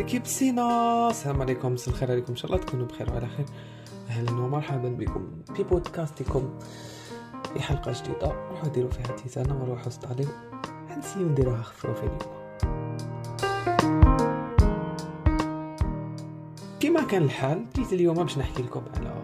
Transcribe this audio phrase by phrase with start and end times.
[0.00, 1.72] l'équipe سينا السلام عليكم.
[1.72, 2.26] مساء الخير عليكم.
[2.30, 3.46] إن شاء الله تكونوا بخير وعلى خير.
[4.08, 6.58] أهلا ومرحبا بكم في بودكاستكم.
[7.54, 10.26] في حلقة جديدة روحوا ديروا فيها tisane وروحوا استعليو
[10.88, 12.18] حنسيو نديروها خفيفة اليوم
[16.80, 19.19] كما كان الحال جيت اليوم باش نحكي لكم على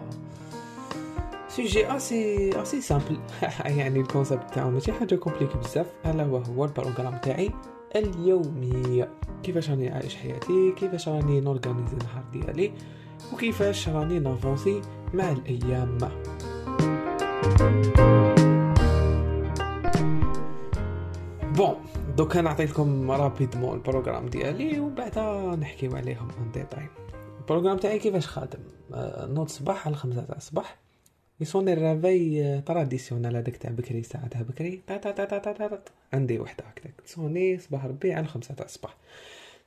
[1.57, 3.17] sujet assez assez simple
[3.65, 7.51] يعني ال concept تاعو ماشي حاجة compliquée بزاف الا وهو ال programme تاعي
[7.95, 9.07] اليومي
[9.43, 12.71] كيفاش راني عايش حياتي كيفاش راني ن organiser النهار ديالي
[13.33, 14.81] وكيفاش راني ن avancer
[15.13, 15.97] مع الأيام
[21.55, 21.75] bon
[22.17, 26.87] donc نعطيكم rapidement ال programme ديالي وبعدا نحكيو عليهم en détail
[27.39, 28.59] ال programme تاعي كيفاش خادم
[29.33, 30.86] نوض صباح على خمسة تاع الصباح
[31.39, 35.67] يصوني ال réveil traditionnel هذاك تاع بكري ساعة تاع بكري تا تا تا تا تا
[35.67, 35.81] تا
[36.13, 37.01] عندي وحدة هكذاك.
[37.01, 38.97] تصوني صباح ربي على خمسة تاع الصباح.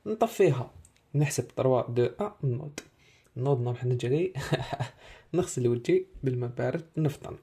[0.05, 0.71] نطفيها.
[1.15, 2.79] نحسب 3 2 1 نوض
[3.37, 4.33] نوض نروح نجري.
[5.33, 7.37] نغسل وجهي بالماء بارد نفطن.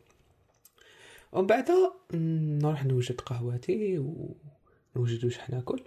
[1.33, 1.70] ومن بعد
[2.14, 5.84] نروح نوجد قهوتي ونوجد واش حناكل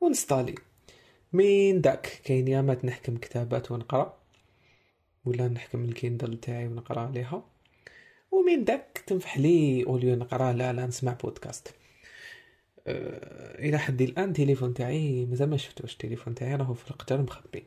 [0.00, 0.54] ونستالي.
[1.32, 4.25] من داك كاين يامات نحكم كتابات ونقرأ.
[5.26, 7.44] ولا نحكم الكيندل تاعي ونقرا عليها.
[8.30, 11.74] ومن داك تنفح لي au lieu نقرا لا لا نسمع بودكاست.
[12.86, 15.92] أه إلى حد الآن تليفون تاعي مازال ما شفتوش.
[15.92, 17.64] التليفون تاعي راهو في القجر مخبي.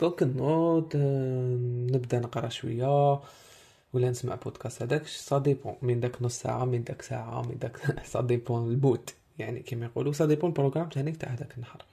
[0.00, 1.56] donc نوض أه
[1.92, 3.20] نبدأ نقرا شوية
[3.92, 4.82] ولا نسمع بودكاست.
[4.82, 8.80] هذاك سا ديبون من داك نص ساعة من داك ساعة من داك ça dépend ال
[8.80, 11.84] mood يعني كيما يقولوا ça dépend ال programme تاعي تاع هذاك النهار.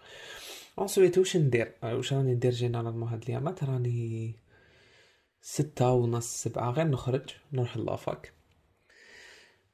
[0.82, 4.36] ensuite واش ندير؟ واش راني ندير généralement هاد الايامات راني
[5.42, 8.34] ستة ونص سبعة غير نخرج نروح la fac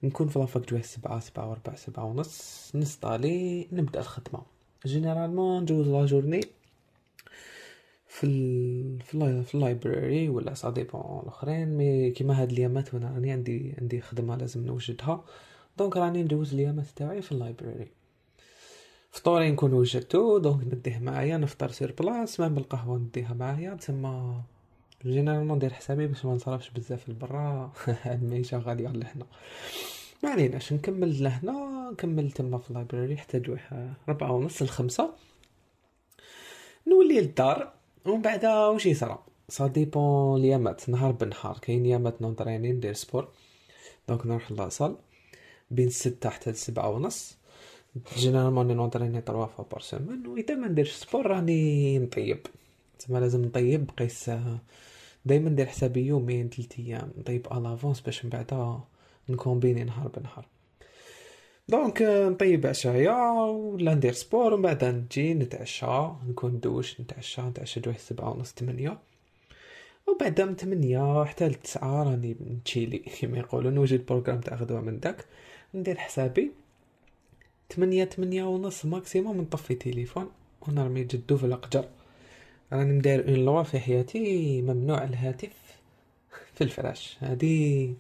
[0.04, 4.44] نكون في la fac جويه سبعة سبعة وربع سبعة ونص ن installer نبدأ الخدمة.
[4.86, 6.42] généralement نجوز la journée.
[8.08, 9.02] في ال...
[9.02, 9.44] في, ال...
[9.44, 11.77] في ال library ولا ça dépend الأخرين.
[11.77, 15.26] mais كيما هاد الأيامات وأنا راني عندي عندي خدمة لازم نوجدها.
[15.77, 18.02] donc راني ندوز الأيامات تاعي في ال library.
[19.14, 24.42] فطوري نكون وجدتو donc نديه معايا نفطر sur place même القهوة نديها معايا تسمى
[25.05, 27.72] généralement ندير حسابي باش ما نصرفش بزاف البرا
[28.06, 29.26] المعيشة غالية لهنا
[30.24, 35.14] ما عليناش نكمل لهنا؟ نكمل تما في ال library حتى جويه ربعة ونص الخمسة
[36.88, 37.74] نولي للدار
[38.06, 43.27] ومن بعد واش يصرى؟ ça dépend اليامات نهار بنهار كاين يامات ن entraîner ندير sport
[44.08, 44.95] donc نروح la salle
[45.72, 47.42] بين ستة حتى لسبعة ونص.
[48.17, 52.39] généralement ن entraîner trois fois par semaine واذا ما نديرش sport راني نطيب
[52.99, 54.31] تسمى لازم نطيب قيس
[55.26, 58.80] دايما ندير حسابي يومين ثلاث أيام نطيب à l'avance باش من بعد
[59.30, 60.48] ن combiner نهار بنهار
[61.67, 67.98] donc نطيب عشايا ولا ندير sport ومن بعد نجي نتعشى نكون دوش نتعشى نتعشى جويه
[67.98, 68.98] سبعة ونص تمنية
[70.08, 74.99] وبعد من تمنية حتى لتسعة راني ن chiller كيما يقولوا نوجد programme تاع غدوة من
[74.99, 75.26] داك
[75.73, 76.52] ندير حسابي
[77.76, 80.30] تمنية تمنية ونص maximum نطفي تليفون
[80.61, 81.86] ونرمي جدو في القجر
[82.73, 85.78] راني مداير une loi في حياتي ممنوع الهاتف
[86.54, 87.17] في الفراش.
[87.20, 87.94] هادي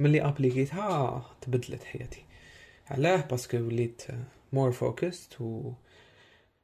[0.00, 2.24] ملي appliqué تها تبدلت حياتي.
[2.90, 4.02] علاه parce que وليت
[4.52, 5.72] more focused و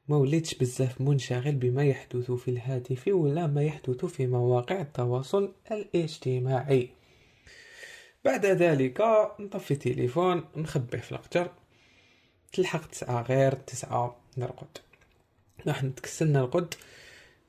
[0.07, 6.89] ما وليتش بزاف منشغل بما يحدث في الهاتف ولا ما يحدث في مواقع التواصل الاجتماعي.
[8.25, 9.01] بعد ذلك
[9.39, 11.51] نطفي التليفون نخبيه في القجر
[12.53, 14.77] تلحق تسعة غير تسعة نرقد
[15.67, 16.73] راح نتكسل نرقد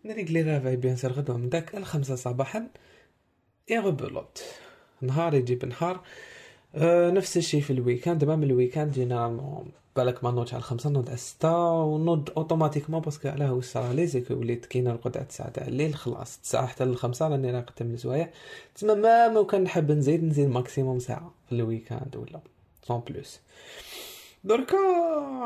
[0.05, 2.69] نريقلي رافاي بيان سير غدوة من داك الخمسة صباحا
[3.69, 4.45] يغبلوت
[5.01, 6.01] نهار يجيب نهار
[6.75, 8.19] أه نفس الشيء في الويكاند.
[8.19, 13.29] دابا من الويكاند جينيرالمون بالك ما نوضش على الخمسة نوض على الستة ونوض أوتوماتيكمون باسكو
[13.29, 15.95] علاه واش صرا لي زيكو وليت كي نرقد على تسعة تاع الليل.
[15.95, 18.31] خلاص تسعة حتى للخمسة راني راقد من الزوايا
[18.75, 22.41] تسمى ما مو كان نحب نزيد نزيد ماكسيموم ساعة في الويكاند ولا
[22.89, 23.41] sans plus
[24.44, 24.79] دركا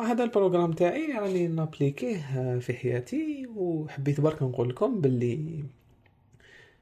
[0.06, 5.64] هذا ال programme تاعي راني ن appliqué ه في حياتي وحبيت برك نقول لكم باللي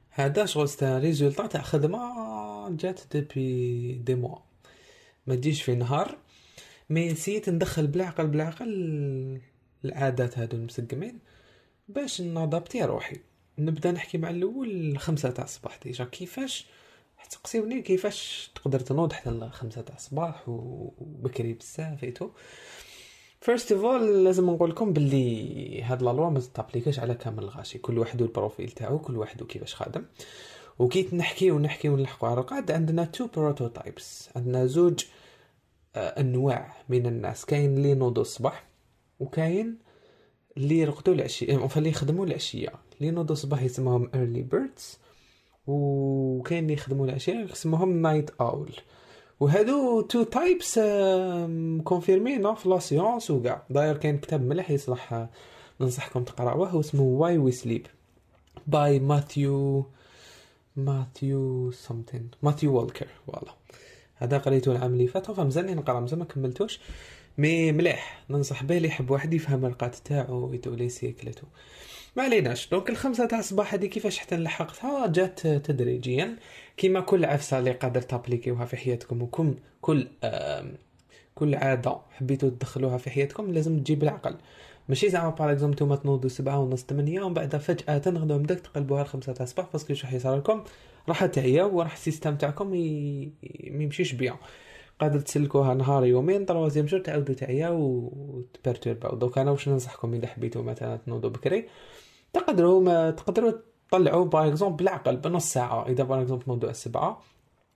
[0.09, 4.37] هذا شغل c'est un résultat تاع خدمة جات depuis des mois.
[5.27, 6.17] ما تجيش في نهار
[6.89, 9.41] mais ن essayer ندخل بالعقل بالعقل
[9.85, 11.19] العادات هادو المسقمين
[11.89, 13.17] باش ن adapter روحي.
[13.57, 16.67] نبدا نحكي مع الأول خمسة تاع الصباح déjà كيفاش
[17.29, 22.29] تقسيوني كيفاش تقدر تنوض حتى الخمسة تاع الصباح وبكري بزاف et tout
[23.41, 27.13] first of all لازم نقول لكم باللي هاد la loi ما ت applique اش على
[27.13, 27.79] كامل الغاشي.
[27.79, 30.05] كل واحد وال profil تاعو كل واحد وكيفاش خادم.
[30.79, 35.05] وكي نحكي ونحكي ونلحقوا على الرقاد عندنا two prototypes عندنا زوج
[35.95, 37.45] أنواع من الناس.
[37.45, 38.63] كاين اللي ينوضوا الصباح
[39.19, 39.77] وكاين
[40.57, 42.73] اللي يرقدوا العشية enfin اللي يخدموا العشية.
[42.97, 44.97] اللي ينوضوا الصباح يسموهم early birds
[45.71, 48.71] وكاين اللي يخدموا العشيه يسموهم night owl
[49.39, 50.79] وهادو two types
[51.83, 53.63] confirmés في la science وكاع.
[53.69, 55.27] داير كاين كتاب مليح يصلح
[55.81, 57.87] ننصحكم تقراوه اسمه Why We Sleep
[58.67, 59.85] by Matthew
[60.75, 63.53] Matthew something Matthew Walker voilà.
[64.15, 66.79] هذا قريته العام اللي فات فمزال نقرا مزال ما كملتوش.
[67.37, 71.47] mais مليح ننصح به اللي يحب واحد يفهم الرقاد تاعو ويدو les cycles تاعو.
[72.15, 72.69] ما عليناش.
[72.69, 76.35] donc الخمسة تاع الصباح هذه كيفاش حتى لحقتها جات تدريجيا.
[76.77, 80.07] كيما كل عفسة اللي قادر ت appliqué وها في حياتكم وكم كل
[81.35, 84.35] كل عادة حبيتو تدخلوها في حياتكم لازم تجي بالعقل
[84.89, 89.01] ماشي زعما par exemple نتوما تنوضوا سبعة ونص ثمانية ومن بعد فجأة غدوة بداك تقلبوها
[89.01, 90.63] الخمسة تاع الصباح parce que واش راح يصرى لكم
[91.07, 93.31] راح تعياو وراح ال système تاعكم ي...
[93.71, 94.35] ما يمشيش bien.
[95.01, 100.13] قادر تسلكوها نهار يومين troisième jour تعاودوا تعياو وت perturbé او دوك أنا واش ننصحكم
[100.13, 101.67] اذا حبيتو مثلا تنوضوا بكري
[102.33, 103.51] تقدروا ما تقدروا
[103.87, 105.87] تطلعوا par exemple بالعقل بنص ساعة.
[105.87, 107.21] إذا par exemple تنوضوا السبعة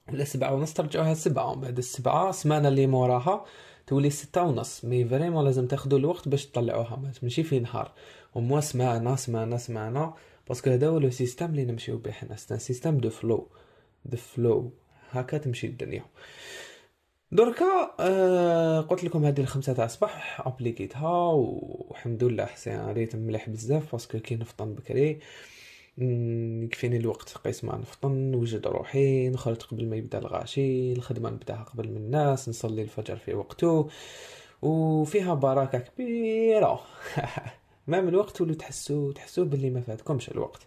[0.09, 1.55] ولا سبعة ونص ترجعوها السبعة.
[1.55, 3.45] بعد السبعة سمانة اللي موراها
[3.87, 4.85] تولي ستة ونص.
[4.85, 7.91] mais vraiment لازم تاخدوا الوقت باش تطلعوها ماشي في نهار.
[8.35, 10.13] وموا semaine semaine semaine.
[10.47, 12.35] parce que هذا هو le système اللي نمشيو به حنا.
[12.35, 13.47] c'est système de flow.
[14.05, 14.71] de flow.
[15.11, 16.05] هكا تمشي الدنيا.
[17.31, 23.91] دركا آه قلت لكم هذه الخمسة تاع الصباح appliquيتها والحمد لله c'est rythme مليح بزاف
[23.91, 25.19] parce que كي نفطن بكري
[25.97, 31.89] يكفيني الوقت قيس ما نفطن نوجد روحي نخرج قبل ما يبدأ الغاشي الخدمة نبدأها قبل
[31.89, 33.89] من الناس نصلي الفجر في وقته
[34.61, 36.81] وفيها بركة كبيرة.
[37.87, 40.61] ما من الوقت ولو تحسوا تحسوا باللي ما فاتكمش الوقت.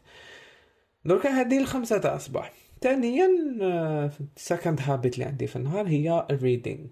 [1.04, 2.52] دركا هذه الخمسة تاع الصباح.
[2.82, 3.28] ثانيا
[4.36, 6.86] second habit اللي عندي في النهار هي ال reading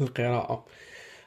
[0.00, 0.66] القراءة.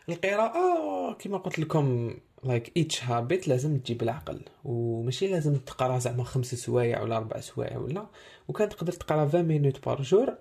[0.10, 2.14] القراءة كما قلت لكم
[2.44, 7.78] like each habit لازم تجيب العقل وماشي لازم تقرأ زعما خمس سوايع ولا أربع سوايع
[7.78, 8.06] ولا
[8.48, 10.34] وكان تقدر تقرأ 20 minutes par jour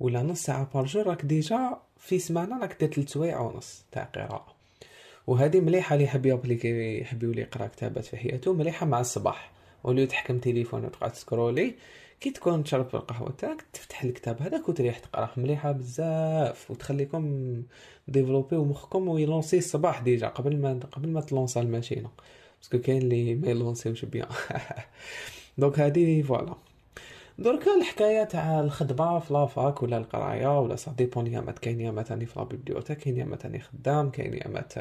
[0.00, 4.04] ولا نص ساعة par jour راك déjà في سمانة راك دير 3 سوايع ونص تاع
[4.04, 4.54] قراءة.
[5.26, 9.52] وهذه مليحة اللي يحب ي appliquer يحب يولي يقرأ كتابات في حياته مليحة مع الصباح.
[9.84, 11.74] ولو تحكم تليفون وتقعد ت scroller
[12.22, 17.62] كي تكون تشرب القهوة تاعك تفتح الكتاب هذاك وتريح تقراه مليحة بزاف وتخليكم
[18.08, 22.10] développيو مخكم وي lancer الصباح déjà قبل ما قبل ما ت lancer الماشينة.
[22.58, 24.28] parce que كاين اللي ما ي lancيوش bien.
[25.58, 26.54] donc هادي voilà.
[27.38, 32.10] دركا الحكاية تاع الخدمة في la fac ولا القراية ولا ça dépend يامات كاين يامات
[32.12, 34.74] راني في la bibliothèque كاين يامات راني خدام كاين يامات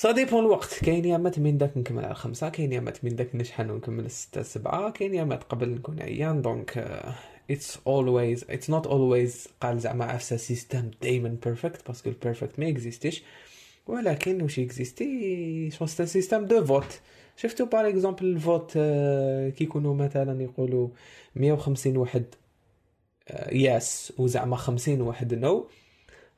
[0.00, 3.70] ça dépend الوقت كاين يامات من داك نكمل على الخمسة كاين يامات من داك نشحن
[3.70, 6.78] ونكمل الستة سبعة كاين يامات قبل نكون عيان donc
[7.50, 12.58] it's always it's not always قال زعما عفسة système دايما perfect parce que ال perfect
[12.58, 13.22] ما existيش
[13.86, 17.00] ولكن واش existe شو c'est système de vote
[17.36, 20.88] شفتو par exemple ال vote كي يكونوا مثلا يقولوا
[21.34, 22.24] 150 واحد
[23.52, 25.68] yes وزعما 50 واحد no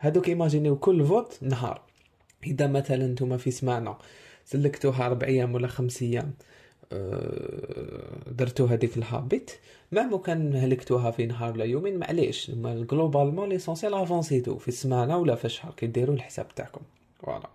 [0.01, 1.92] هادوك imaginيو كل vote نهار.
[2.47, 3.99] إذا مثلا نتوما في سمانة
[4.45, 6.35] سلكتوها ربع أيام ولا خمس أيام
[6.93, 9.51] آه، درتو هذيك ال habit
[9.93, 12.51] مهما كان هلكتوها في نهار ولا يومين معليش.
[12.65, 16.81] globalement l'essentiel avancيتو في السمانه ولا في الشهر كي ديروا الحساب تاعكم.
[17.23, 17.49] voilà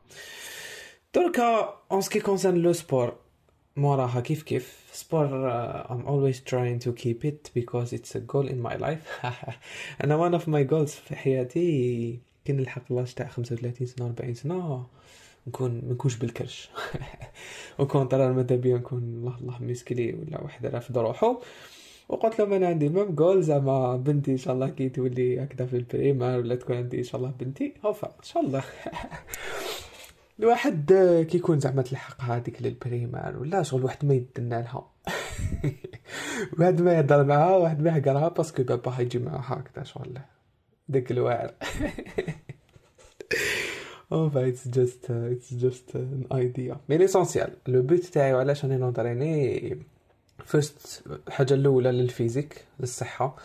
[1.16, 3.16] دركا en ce qui concerne le sport
[3.76, 4.88] موراها كيف كيف.
[4.94, 5.52] sport
[5.84, 9.26] I'm always trying to keep it because it's a goal in my life.
[10.04, 14.86] أنا one of my goals في حياتي كي نلحق l'âge تاع 35 سنة 40 سنة
[15.48, 16.70] نكون ما نكونش بالكرش.
[17.80, 21.38] وكونترار ماذا بيا نكون الله الله مسكلي ولا واحد رافد روحو
[22.10, 25.78] وقلت لهم أنا عندي ميم جول زعما بنتي إن شاء الله كي تولي هكذا في
[25.78, 28.64] البريمار ولا تكون عندي إن شاء الله بنتي هوفا إن شاء الله.
[30.40, 30.94] الواحد
[31.30, 34.92] كي يكون زعما تلحق هذيك للبريمار ولا شغل واحد ما يدنا لها.
[36.60, 40.20] واحد ما يهضر معاها واحد ما يحقرها باسكو بابا حيجي معاها هكذا شغل
[40.90, 41.54] داك الواعر.
[44.12, 48.78] أو فا it's just it's just an idea mais l'essentiel le but تاعي علاش راني
[48.78, 49.78] ن entraîner
[50.46, 53.36] first الحاجة الاولى لل physique للصحه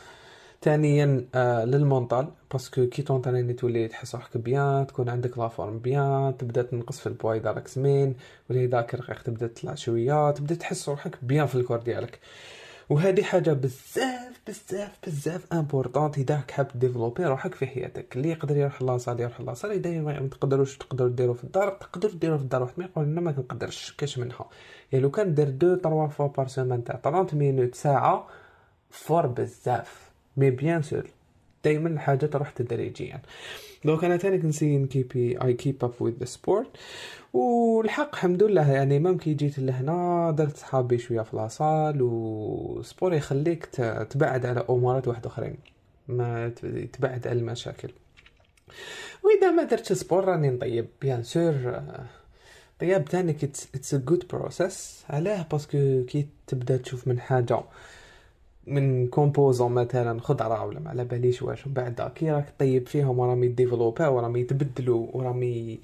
[0.62, 5.38] ثانيا آه لل mental parce que كي ت entraîner تولي تحس روحك bien تكون عندك
[5.38, 8.14] la forme bien تبدا تنقص في البوا اذا راك سمين
[8.50, 12.20] ولا اذا كرقيق تبدا تطلع شوية تبدا تحس روحك bien في ال corps ديالك
[12.92, 18.16] وهذه حاجة بزاف بزاف بزاف importante إذا حاب développer روحك في حياتك.
[18.16, 21.70] اللي يقدر يروح la salle يروح la salle إذا ما تقدروش تقدروا ديروا في الدار
[21.70, 22.62] تقدروا ديروا في الدار.
[22.62, 24.48] واحد ما يقول لنا ما كنقدرش كاش منها.
[24.92, 28.26] يعني لو كان دير deux trois fois par semaine تاع 30 minutes ساعة
[28.90, 30.10] fort بزاف.
[30.36, 31.06] mais bien sûr
[31.64, 33.22] دائما الحاجة تروح تدريجيا
[33.84, 36.70] donc أنا تاني كن essayer ن keepي I keep up with the sport
[37.32, 42.21] والحق الحمد لله يعني même كي جيت لهنا درت صحابي شوية في la salle و
[42.21, 43.66] sport يخليك
[44.10, 45.56] تبعد على أمورات واحد أخرين
[46.08, 46.48] ما
[46.92, 47.90] تبعد على المشاكل.
[49.24, 50.86] وإذا ما درتش sport راني نطيب.
[51.02, 51.82] bien sûr
[52.80, 53.30] طياب تاني
[53.74, 57.60] it's a good process علاه parce que كي تبدأ تشوف من حاجة
[58.66, 63.18] من composant مثلا خضره ولا ما على باليش واش من بعد كي راك طيب فيهم
[63.18, 65.78] وراهم ي développer وراهم يتبدلوا وراهم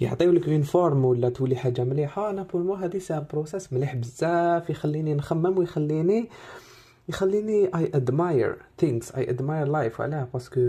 [0.00, 2.30] يعطيو لك une forme ولا تولي حاجة مليحة.
[2.30, 6.28] أنا pour moi هادي ça process مليح بزاف يخليني نخمم ويخليني
[7.08, 10.60] يخليني اي ادماير ثينكس اي ادماير لايف علاه باسكو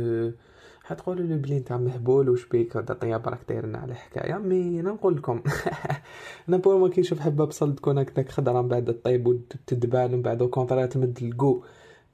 [0.84, 4.38] حتقولوا لي بلي نتاع مهبول وش بيك؟ هذا طياب راك دايرنا على حكاية.
[4.38, 5.42] مي أنا نقول لكم.
[6.50, 10.44] أنا بور ما كيشوف حبة بصل تكون هكذاك خضرة من بعد الطيب وتدبال من بعد
[10.44, 11.64] كونترا تمد الكو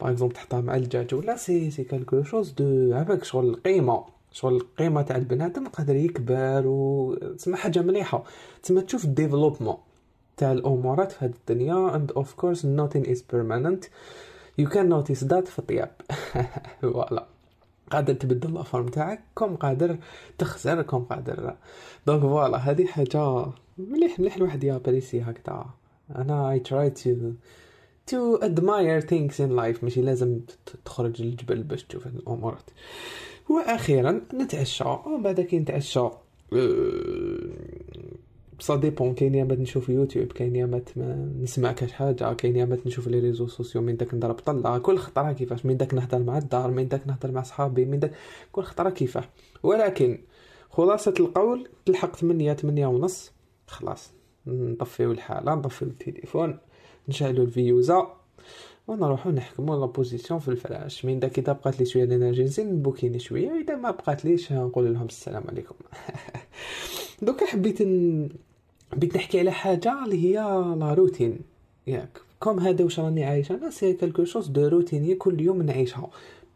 [0.02, 4.06] باغ اكزومبل تحطها مع الدجاج ولا سي سي كالكو شوز دو عفاك شغل القيمة.
[4.32, 8.24] شغل القيمة تاع البنادم قادر يكبر و تسمى حاجة مليحة.
[8.64, 9.78] تسمى تشوف الديفلوبمون
[10.38, 11.98] تاع الأمورات في هذه الدنيا.
[11.98, 13.90] And of course nothing is permanent.
[14.62, 15.92] You can notice that في الطياب.
[16.82, 17.37] voilà
[17.92, 19.98] قادر تبدل ال œuvre تاعك comme قادر
[20.38, 21.56] تخسر comme قادر.
[22.08, 23.46] donc voilà هذه حاجة
[23.78, 25.66] مليح مليح الواحد ي apprécier هكذا.
[26.16, 27.32] أنا I try to
[28.08, 30.40] to admire things in life ماشي لازم
[30.86, 32.70] تخرج للجبل باش تشوف الامورات
[33.50, 34.84] وأخيرا نتعشى.
[34.84, 36.10] ومن بعد كي نتعشى
[38.60, 40.90] ça dépend كاين يامات نشوف يوتيوب كاين يامات
[41.42, 45.32] نسمع كاش حاجة كاين يامات نشوف les réseaux sociaux من داك نضرب طلة كل خطرة
[45.32, 48.12] كيفاش من داك نهضر مع الدار من داك نهضر مع صحابي من داك
[48.52, 49.24] كل خطرة كيفاه
[49.64, 50.20] ولكن
[50.70, 53.32] خلاصة القول تلحق 8 8 ونص
[53.68, 54.12] خلاص
[54.48, 56.58] نطفيو الحالة نطفيو التليفون
[57.10, 58.18] نشعلو ال veilleuse
[58.88, 63.20] ونروحو نحكمو la position في الفراش من داك إذا بقات لي شوية d'énergie نزيد نبوكيني
[63.20, 65.76] شوية إذا ما بقات ليش نقول لهم السلام عليكم.
[67.22, 67.82] دوكا حبيت
[68.96, 70.34] بغيت نحكي على حاجة اللي هي
[70.80, 71.40] la routine.
[71.88, 72.22] ياك.
[72.40, 76.10] comme هذا واش راني عايشة؟ أنا c'est quelque chose de routinier كل يوم نعيشها.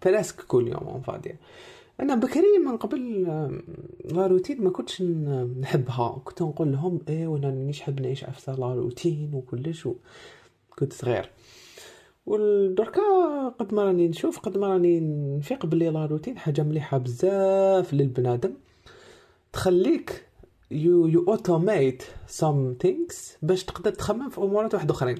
[0.05, 1.35] presque كل يوم on va dire
[1.99, 3.23] أنا بكري من قبل
[4.05, 5.01] la routine ما كنتش
[5.61, 6.21] نحبها.
[6.25, 9.87] كنت نقول لهم إيه وأنا مانيش حاب نعيش avec la routine وكلش
[10.79, 11.29] كنت صغير.
[12.25, 13.01] ودركا
[13.59, 14.99] قد ما راني نشوف قد ما راني
[15.37, 18.53] نفيق بلي la routine حاجة مليحة بزاف للبنادم.
[19.53, 20.25] تخليك
[20.71, 22.03] you you automate
[22.41, 25.17] some things باش تقدر تخمم في أمورات واحد أخرين.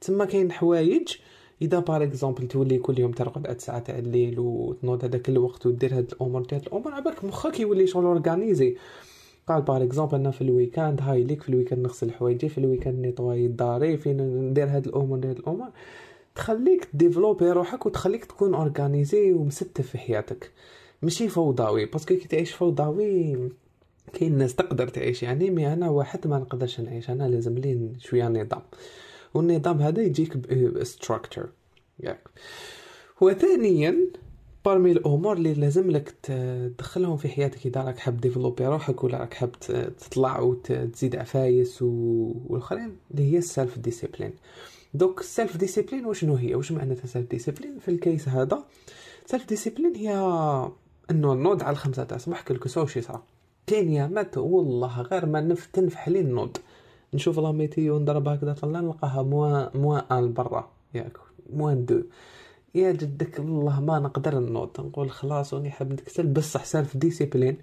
[0.00, 1.08] تما كاين حوايج.
[1.62, 5.94] إذا par exemple تولي كل يوم ترقد على 9 تاع الليل وتنوض هذاك الوقت ودير
[5.98, 8.76] هاد الأمور ديال الأمور عباك مخك يولي شغل organisé
[9.48, 12.58] قال par exemple أنا في ال week-end هاي ليك في ال week-end نغسل حوايجي في
[12.58, 14.16] ال week-end نيطواي داري فين
[14.50, 15.68] ندير هاد الأمور ديال الأمور.
[16.34, 20.50] تخليك développer روحك وتخليك تكون organisé ومستف في حياتك.
[21.02, 23.36] ماشي فوضوي parce que كي تعيش فوضوي
[24.12, 27.10] كاين ناس تقدر تعيش يعني mais أنا واحد ما نقدرش نعيش.
[27.10, 28.62] أنا لازم لي شوية نظام.
[29.34, 31.48] والنظام هذا يجيك ب structure
[32.00, 32.28] ياك.
[33.20, 33.96] وثانيا
[34.64, 39.34] parmi الأمور اللي لازم لك تدخلهم في حياتك إذا راك حاب développer روحك ولا راك
[39.34, 39.50] حاب
[39.98, 44.32] تطلع وتزيد عفايس والآخرين اللي هي ال self discipline
[44.94, 48.64] دوك السيلف ديسيبلين وشنو هي؟ واش معناتها سيلف ديسيبلين في الكيس هذا
[49.26, 50.10] سيلف ديسيبلين هي
[51.10, 53.22] إنه نوض على الخمسة تاع الصباح كلكو سو شي صرا.
[53.68, 56.56] كاين يامات والله غير ما نفتن في حلين نوض
[57.14, 61.16] نشوف لا ميتيو نضرب هكذا طلع نلقاها موا موا ان برا ياك
[61.50, 62.02] موان دو.
[62.74, 67.56] يا جدك والله ما نقدر نوض نقول خلاص وني حاب نكسل بصح سالف ديسيبلين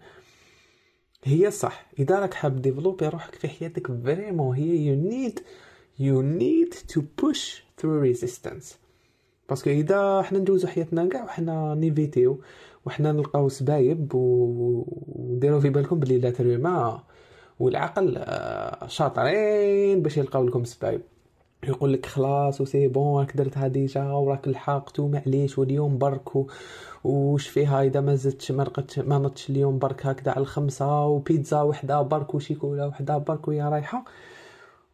[1.23, 1.85] هي صح.
[1.99, 5.39] إذا راك حاب ديفلوبي روحك في حياتك فريمون هي يو نيد
[5.99, 8.77] you need to push through resistance
[9.49, 12.41] parce que إذا حنا ندوزو حياتنا كاع وحنا نيفيتيو
[12.85, 17.03] وحنا نلقاو سبايب وديروا في بالكم بلي la trauma
[17.59, 21.01] والعقل آه، شاطرين باش يلقاو لكم سبايب.
[21.63, 26.29] يقول لك خلاص و c'est bon راك درت déjà وراك لحقتو معليش واليوم برك
[27.03, 32.01] وش فيها؟ إذا ما زدتش ما ما نضتش اليوم برك هكذا على الخمسة وبيتزا وحدة
[32.01, 34.05] برك وشيكولا وحدة برك وهي رايحة.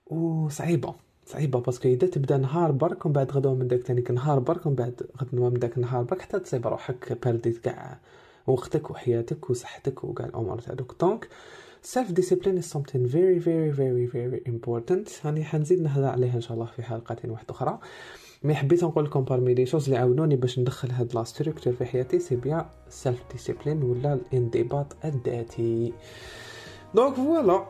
[0.08, 0.96] وصعيبه
[1.32, 4.66] صعيبة parce que إذا تبدا نهار برك ومن بعد غدوه من داك تانيك نهار برك
[4.66, 8.00] ومن بعد غدوه من داك نهار برك حتى تصيب روحك برديت كاع
[8.48, 10.82] وقتك وحياتك وصحتك وكاع الأمور تاعك.
[11.02, 11.28] donc
[11.84, 15.26] self discipline is something very very very very important.
[15.26, 17.80] راني حنزيد نهضر عليها إن شاء الله في حلقات واحدة أخرى.
[18.44, 21.86] mais حبيت نقول لكم parmi les choses اللي عاونوني باش ندخل هاد la structure في
[21.86, 25.94] حياتي c'est bien self discipline ولا الانضباط الذاتي.
[26.96, 27.66] donc voilà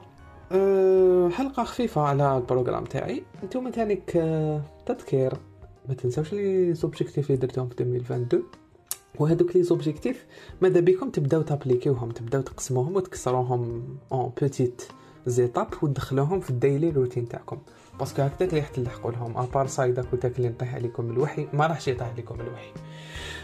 [0.51, 3.24] أه حلقة خفيفة على ال programme تاعي.
[3.43, 5.34] نتوما تانيك أه تذكير.
[5.89, 8.43] ما تنساوش les objectifs اللي درتهم في 2022
[9.20, 10.25] وهذوك les objectifs
[10.62, 14.83] ماذا بكم تبداو تابليكيوهم تبداو تقسموهم وتكسروهم en petites
[15.25, 17.58] étapes وتدخلوهم في ال daily routine تاعكم.
[18.00, 21.88] parce que هكذاك اللي تلحقوا لهم ابار سايدك وتاك اللي نطيح عليكم الوحي ما راحش
[21.88, 22.72] يطيح عليكم الوحي.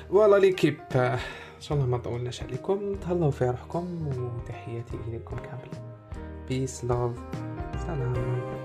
[0.09, 1.19] voilà l'équipe إن
[1.59, 2.95] شاء الله ما طولناش عليكم.
[2.95, 5.96] تهلاو في روحكم وتحياتي إليكم كامل
[6.47, 7.19] peace love.
[7.85, 8.56] Salam.